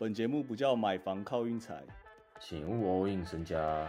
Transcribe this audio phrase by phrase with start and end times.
[0.00, 1.82] 本节目不叫买房靠运财，
[2.38, 3.84] 请勿 all in 身家。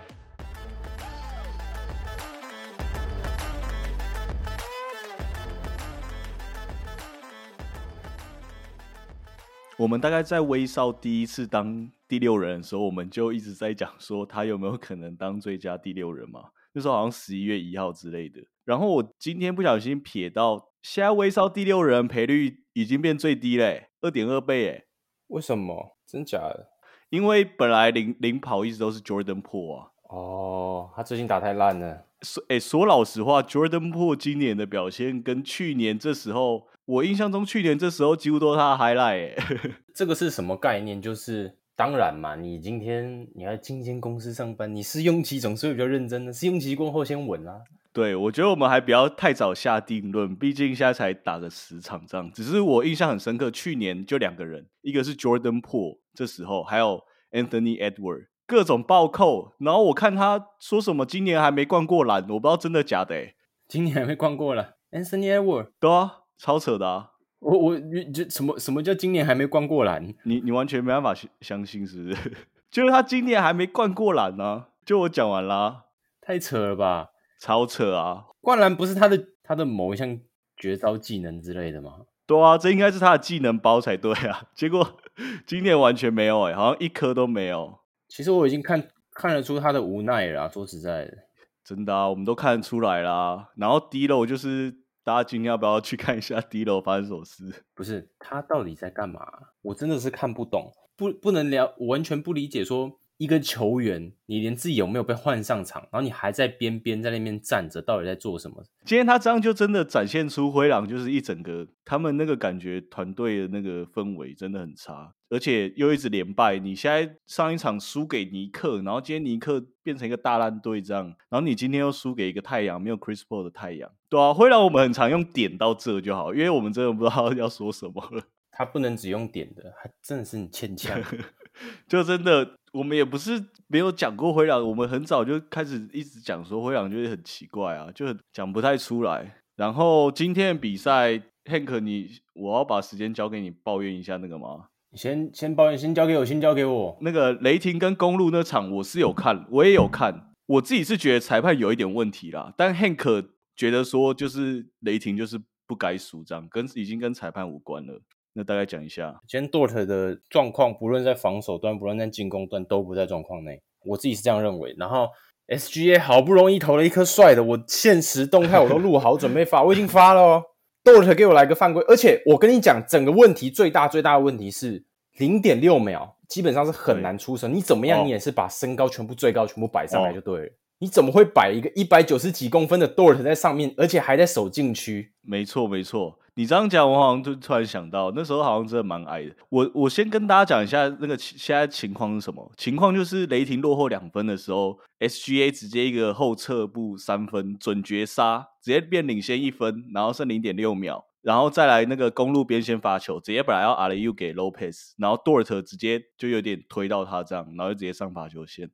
[9.77, 16.45] 我们大概在威少第一次当第六人的时候，我们就一直在讲说他有没有可能当最佳第六人嘛？
[16.73, 18.41] 那时候好像十一月一号之类的。
[18.65, 24.85] 然后我今天不小心瞥到，现在威少第六人赔率已经变最低嘞，二点二倍诶。
[25.29, 25.95] 为什么？
[26.05, 26.67] 真假的？
[27.09, 29.87] 因为本来领领跑一直都是 Jordan Po 啊。
[30.09, 32.03] 哦，他最近打太烂了。
[32.21, 39.35] 说哎，说老实话，Jordan Po 今年的表现跟去年这时候，我印象中去年这时候几乎都是他的 highlight。
[39.95, 41.01] 这个是什么概念？
[41.01, 47.61] 就是当然嘛，你今天你要进间公司上班，你试用期总是会比较认真的，试用期过后先稳啊。
[47.99, 52.31] 对，我觉得我们还不要太早下定论，毕竟现在才打个十场仗。
[52.31, 59.51] 只是我印象很深刻，去年就两个人，一个是 Jordan Po，这时候还有 Anthony Edward，各种暴扣。
[59.59, 63.15] 然后我看他说什么今年还没灌过篮，我不知道真的假的。
[63.15, 63.35] 哎，
[63.67, 67.09] 今年还没灌过篮，Anthony Edward，对啊，超扯的啊！
[67.39, 70.15] 我我你这什么什么叫今年还没灌过篮？
[70.23, 72.31] 你你完全没办法相信，是不是？
[72.71, 74.67] 就是他今年还没灌过篮呢？
[74.85, 75.87] 就我讲完啦，
[76.21, 77.09] 太扯了吧！
[77.39, 78.25] 超扯啊！
[78.41, 80.19] 灌篮不是他的他的某一项
[80.57, 82.01] 绝招技能之类的吗？
[82.27, 84.49] 对啊，这应该是他的技能包才对啊。
[84.53, 84.99] 结果
[85.47, 87.79] 今年完全没有哎，好像一颗都没有。
[88.07, 90.49] 其实我已经看看得出他的无奈了。
[90.49, 91.17] 说实在的，
[91.63, 93.49] 真的啊，我们都看得出来啦。
[93.55, 94.71] 然后低楼就是
[95.03, 97.63] 大家今天要不要去看一下低楼发生什么事？
[97.73, 99.21] 不是他到底在干嘛？
[99.61, 102.99] 我真的是看不懂，不不能聊，完全不理解说。
[103.19, 108.63] 一个球员，你连自己有没有被换上场，然后你还在边边在那边站着，到底在做什么？
[108.85, 116.57] 今天他这样就真的展现出灰狼就是一整个他们那个感觉团队的那个氛围真的很差，而且又一直连败。
[116.59, 128.23] 你现在上一场输给尼克，然后今天尼克变成一个大烂队这样，然后你今天又输给一个太阳，没有 Chris Paul 的太阳，对啊，灰狼我们很常用点到这就好，因为我们真的不知道 要说什么了。
[128.51, 131.01] 他不能只用点的，他真的是很欠呛，
[131.87, 132.55] 就真的。
[132.71, 139.37] 我们也不是没有讲过灰狼，我们很早就开始一直讲说灰狼就是很奇怪啊，就讲不太出来。
[139.55, 144.67] 然后今天的比赛，Hank，你我要把时间交给你抱怨一下那个吗？
[144.91, 146.95] 你先先抱怨，先交给我，先交给我。
[147.01, 152.53] 那个雷霆跟公路那场，我是有看，我也有看，我自己是觉得裁判有一点问题啦。
[152.55, 157.99] 但 Hank 觉得说，就是雷霆就是不该输，这样跟已经跟裁判无关了。
[158.39, 163.61] 那大概讲一下，今天 Dort 的状况，不论在防守端，不论在进攻端，都不在状况内。
[163.83, 164.73] 我自己是这样认为。
[164.77, 165.09] 然后
[165.49, 170.43] SGA 好不容易投了一颗帅的，我现实动态我都录好，准备发，我已经发了哦。
[170.85, 174.85] Dort 给我来个犯规，而且我跟你讲，整个问题最大最大的问题是
[175.17, 177.45] 零点六秒，基本上是很难出手。
[177.49, 180.49] 你怎么样，你也是把身高全部最高全部摆上来就对了。
[180.77, 185.11] 你怎么会摆一个一百九十几公分的 Dort 在上面，而且还在守禁区？
[185.21, 186.17] 没错，没错。
[186.39, 189.35] 你这样讲，我好像就突然想到，那时候好像真的蛮矮的。
[189.49, 208.71] 我我先跟大家讲一下那个现在情况是什么情况，就是雷霆落后两分的时候，SGA 直接一个后撤步三分准绝杀，直接变领先一分，然后剩零点六秒，然后再来那个公路边线发球，直接本来要阿雷又给 Lopez，然后 Dort 直接就有点推到他这样，然后就直接上罚球线。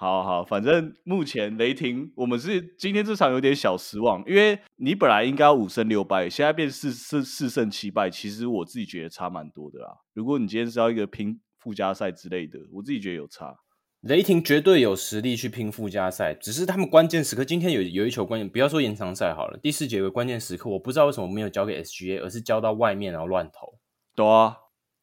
[0.00, 9.88] 好好，反正目前雷霆，我们是今天这场有点小失望，因为你本来应该五胜六败，现在变四四四胜七败，其实我自己觉得差蛮多的啦。
[10.14, 13.56] 如果你今天是要一个拼附加赛之类的，我自己觉得有差。
[14.02, 23.80] 雷霆绝对有实力去拼附加赛，只是他们关键时刻，今天有有一球关键，不要说延长赛好了，第四节的关键时刻，我不知道为什么没有交给 SGA，而是交到外面然后乱投。
[24.14, 24.58] 对啊，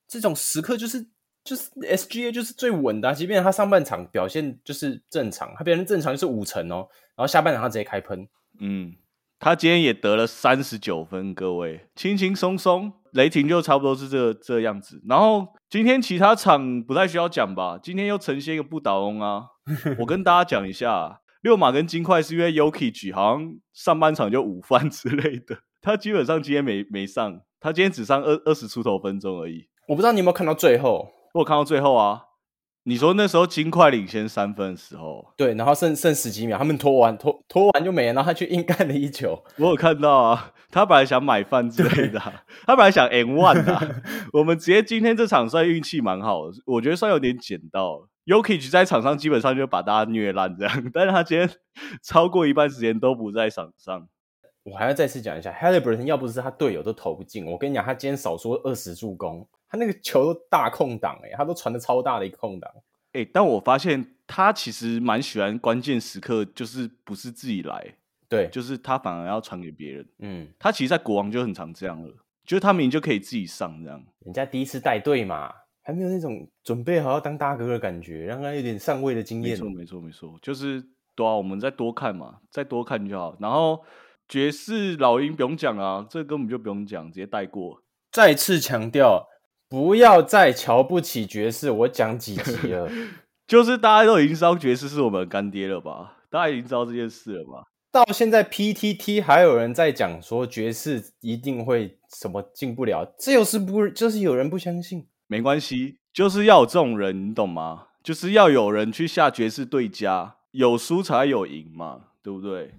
[0.07, 1.07] 这种时刻就是。
[1.45, 8.27] 就是 SGA 就是最稳的，即便他上半场表现就是正常，他表现正常就是五成哦，然后下半场他直接开喷。
[8.59, 8.95] 嗯，
[9.37, 14.99] 他今天也得了三十九分，各位轻轻松松，雷霆就差不多是这这样子。
[15.07, 19.43] 然后今天其他场不太需要讲吧，今天又呈现一个不倒翁啊。
[19.99, 29.67] 我跟大家讲一下，六马跟金块是因为 Yuki 好像上半场就午饭之类的，他基本上今天没没上，他今天只上二二十出头分钟而已。
[29.87, 31.11] 我不知道你有没有看到最后。
[31.35, 32.21] 我看到最后啊，
[32.83, 39.43] 你说那时候金块领先三分的时候，对，然后剩剩十几秒，他们拖完拖拖完就没了，然后他去硬干了一球。
[39.57, 42.19] 我有看到啊，他本来想买饭之类的，
[42.65, 44.01] 他本来想 N one 的。
[44.31, 48.07] 我们直接今天这场算运气蛮好的，我觉得算有点捡到了。
[48.25, 51.49] Yokich 在场上基本上就把大家虐烂这样，但是他今天
[52.01, 54.07] 超过一半时间都不在场上。
[54.65, 62.71] 我还要再次讲一下，Halliburton 要不是他队友都投不进，我跟你讲，他今天少说二十助攻，他那个球都大空档哎、他都传的超大的一个空档。
[63.13, 67.95] 哎、但我发现他其实蛮喜欢关键时刻，就是不是自己来，
[68.27, 70.09] 对，就是他反而要传给别人。
[70.17, 72.09] 嗯，他其实，在国王就很常这样了，
[72.43, 74.03] 就是他明明就可以自己上这样。
[74.25, 75.53] 人家第一次带队嘛，
[75.83, 79.51] 还没有那种准备好要当大哥的感觉，让他有点上位的经验。
[79.51, 80.83] 没错，没错，没错，就是
[81.13, 83.37] 对啊，我们再多看嘛，再多看就好。
[83.39, 83.81] 然后
[84.27, 87.83] 爵士老鹰不用讲啊，这根本就不用讲，直接带过。
[88.11, 89.27] 再次强调，
[89.69, 92.89] 不要再瞧不起爵士，我讲几集了。
[93.45, 96.17] 就是大家都已经知道爵士是我们干爹了吧？
[96.29, 97.63] 大家已经知道这件事了吧？
[97.91, 105.07] 到现在 PTT 还有人在讲说爵士一定会什么进不了，这又是不就是有人不相信？
[105.27, 107.87] 没关系，就是要有这种人，你懂吗？
[108.03, 112.73] 就是要有人去下爵士对家，有输才有赢嘛，对不对？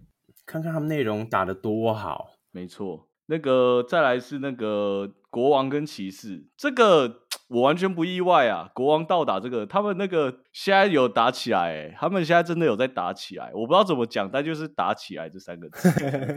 [0.47, 8.71] 看看他们内容打得多好，没错，那个再来是那个国王跟骑士，这个我完全不意外啊。
[8.73, 13.51] 国王倒打这个，他们那个现在有打起来、欸，他们现在真的有在打起来。
[13.53, 15.89] 我不知道怎么讲，但就是打起来这三个字。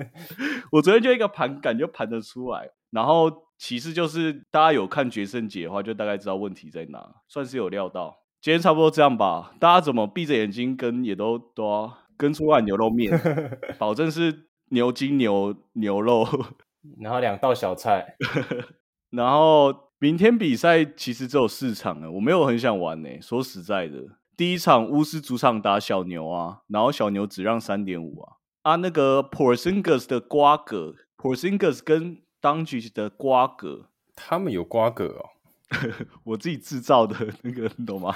[0.73, 8.17] 我昨天就一个盘感就盘得出来，然后骑士就是大家有看决胜节的话，就大概知道问题在哪，算是有料到。
[8.41, 13.18] 今天差不多这样吧，大家怎么闭着眼睛跟也都都跟出碗牛肉面，
[13.80, 16.27] 保证是牛筋牛牛肉。
[17.00, 18.16] 然后两道小菜，
[19.12, 23.98] 然后明天比赛其实只有四场了，我没有很想玩呢、说实在的，
[24.38, 28.33] 第一场巫师主场打小牛啊，然后小牛只让三点五啊
[28.63, 35.38] 啊，那个 Porzingis 的瓜葛，Porzingis 跟 d u n g i 的瓜葛，他们有瓜葛哦。
[36.25, 38.12] 我自己制造的那个，你懂吗？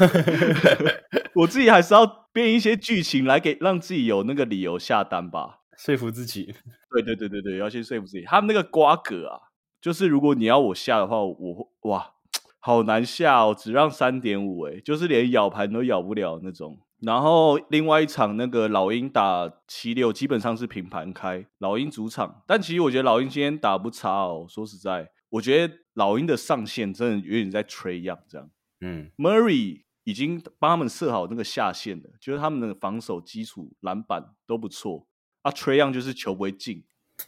[1.36, 5.60] 我自己还是要编一些剧情来给让自己有那个理由下单吧。
[5.78, 6.54] 说服自己，
[6.92, 8.24] 对对对对对，要先说服自己。
[8.26, 9.40] 他们那个瓜葛啊，
[9.82, 12.12] 就是如果你要我下的话，我会哇，
[12.60, 16.80] 好难下哦，只让三点五，哎，就是连咬盘都咬不了那种。
[17.02, 22.44] 然后另外一场那个老鹰打七六，基本上是平盘开，老鹰主场。
[22.48, 28.50] 但其实我觉得老鹰今天打不差哦，说实在，我觉得老鹰的上限真的有点在吹样这样。
[28.82, 35.08] 嗯，Murray 已经帮他们设好那个下限了，就是他们的防守基础、篮板都不错。
[35.42, 36.84] 啊，Trey Young 就是球不会进。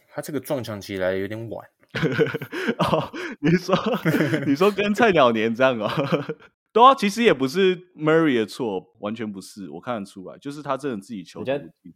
[0.08, 1.68] 他这个撞墙起来有点晚。
[2.78, 3.74] 哦，你说
[4.46, 5.90] 你说跟菜鸟年这样哦？
[6.72, 11.94] 对啊，其实也不是 Murray 的错，完全不是，我看得出来，就是他真的自己球不进。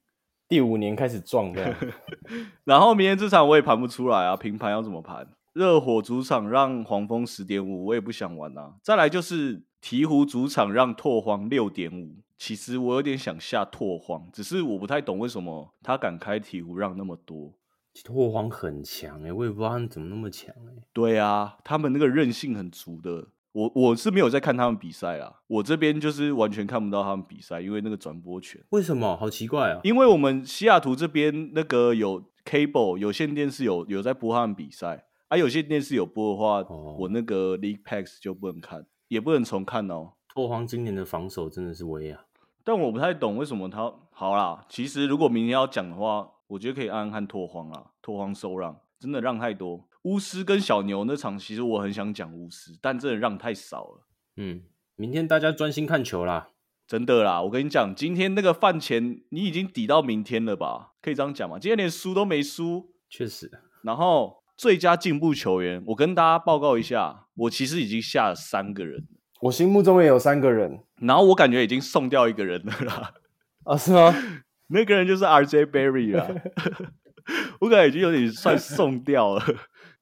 [0.48, 1.76] 第五年开始撞的，
[2.64, 5.28] 然后明天这场我也盘不出来啊，平盘要怎么盘？
[5.52, 8.75] 热火主场让黄蜂十点五，我也不想玩啊。
[8.82, 17.52] 再来就是鹈鹕主场让拓荒六点五，其实我有点想下拓荒，只是我不太懂为什么他敢开鹈鹕让那么多。
[18.05, 23.29] 拓荒很强哎、我也不知道他们怎么那么强哎、对啊，他们那个韧性很足的。
[23.53, 28.62] 我我是没有在看他们比赛啊，我这边就是完全看不到他们比赛，因为那个转播权。
[28.70, 29.17] 为什么？
[29.17, 29.81] 好奇怪啊！
[29.82, 40.15] 因为我们西雅图这边那个有 cable 有线电视有有在播他们比赛，啊有些电视有播的话，哦我那个 League Pass 就不能看，也不能重看哦。
[40.29, 42.25] 拓荒今年的防守真的是威啊！
[42.65, 44.67] 但我不太懂为什么他好啦。
[44.69, 49.88] 其实如果明天要讲的话，我觉得可以暗暗看拓荒啦，拓荒收让真的让太多。
[50.03, 54.06] 巫师跟小牛那场，其实我很想讲巫师，但真的让太少了。
[54.37, 54.62] 嗯，
[54.97, 56.49] 明天大家专心看球啦。
[56.89, 60.94] 真的啦，我跟你讲，今天那个饭钱你已经抵到明天了吧？
[61.01, 61.56] 可以这样讲吗？
[61.56, 63.49] 今天连输都没输，确实，
[63.82, 69.08] 然后最佳进步球员，我跟大家报告一下，我其实已经下了三个人，
[69.40, 70.81] 我心目中也有三个人。
[70.96, 73.14] 然后我感觉已经送掉一个人了啦，
[73.64, 74.14] 啊，是吗？
[74.69, 76.29] 那个人就是 RJ Berry 啦，
[77.60, 79.43] 我感觉已经有点算送掉了。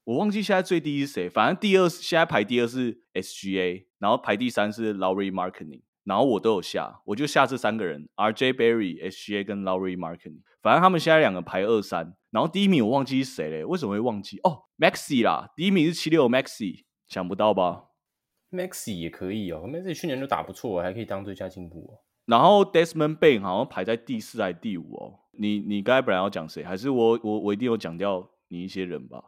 [0.03, 10.41] 我忘记现在最低是谁，反正第二现在排第二是 SGA，然后排第三是 Laurie Marketing，然后我都有下，我就下这三个人：RJ Berry、SGA 跟 Laurie Marketing。
[10.61, 13.63] 反正他们现在两个排二三，然后第一名我忘记是谁嘞？
[13.63, 14.39] 为什么会忘记？
[14.43, 17.85] 哦，Maxi 啦，第一名是七六 Maxi，想不到吧
[18.51, 22.03] ？Maxi 也可以哦，Maxi 去年就打不错，还可以当最佳进步哦。
[22.25, 25.19] 然后 Desmond Bain 好像排在第四还是第五哦。
[25.31, 26.63] 你你刚才本来要讲谁？
[26.63, 29.23] 还是我我我一定有讲掉你一些人吧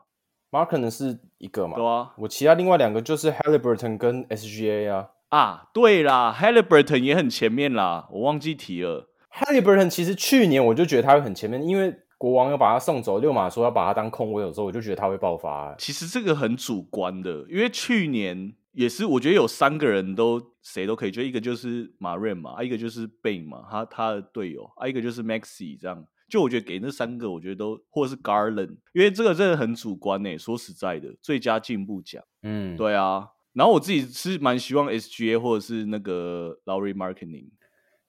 [0.52, 5.12] ？Mark 可能是一个嘛，对啊，我其他另外两个就是 Halliburton 跟 SGA 啊。
[5.32, 9.10] 啊，对啦，Halliburton 也很前面啦，我忘记提了。
[9.34, 15.76] Halliburton 其实去年我就觉得他会很前面，因为国王要把他送走，六马说要把他当控卫的时候，我就觉得他会爆发、欸。
[15.80, 26.06] 其实这个很主观的，因为去年也是，我觉得有三个人都谁都可以，就一个就是马瑞嘛，啊一个就是贝嘛，他他的队友，啊一个就是 Maxi 这样。
[26.30, 30.38] 就我觉得给那三个，我觉得都或者是 Garland，因为这个真的很主观呢。
[30.38, 33.28] 说实在的，最佳进步奖，嗯，对啊。
[33.54, 37.50] 然后我自己是蛮希望 SGA 或者是那个 Laurie Marketing。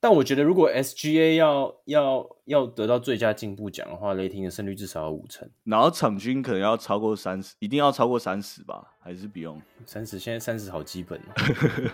[0.01, 8.85] 但我觉得，如果 SGA 要要要得到最佳进步奖的话，雷霆的胜率至少要五成，然后场均可能要超过三十，一定要超过三十吧？
[9.01, 10.19] 还是不用三十？
[10.19, 11.21] 现在三十好基本。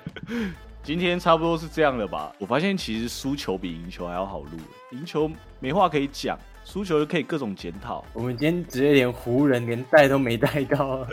[0.82, 2.34] 今天差不多是这样了吧？
[2.38, 4.52] 我发现其实输球比赢球还要好录，
[4.92, 8.02] 赢球没话可以讲，输球就可以各种检讨。
[8.14, 11.06] 我们今天直接连湖人连带都没带到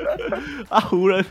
[0.69, 0.79] 啊！
[0.87, 1.25] 湖人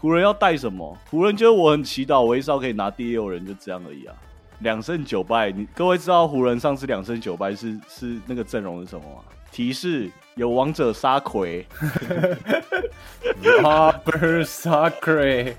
[0.00, 0.96] 湖人要带什么？
[1.10, 4.14] 湖人就是我很祈祷威少可以拿第六人，就这样而已啊。
[4.60, 9.22] 两胜九败，你各位知道湖人上次两胜九败是是那个阵容是什么吗？
[9.52, 11.66] 提示有王者沙奎，
[13.42, 15.54] Robert Sacre。